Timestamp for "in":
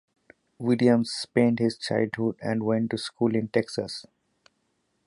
3.35-3.49